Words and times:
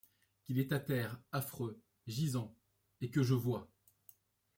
Qu'il 0.43 0.57
est 0.57 0.71
à 0.73 0.79
terre, 0.79 1.21
affreux, 1.31 1.79
gisant, 2.07 2.57
et 3.01 3.11
que 3.11 3.21
je 3.21 3.35
vois 3.35 3.69